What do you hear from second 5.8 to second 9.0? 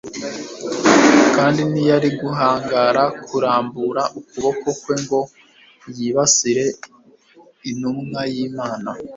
yibasire intumwa yImana